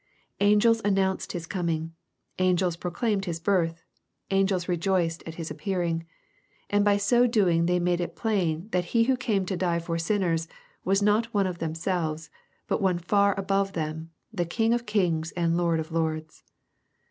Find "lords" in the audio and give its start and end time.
15.91-16.43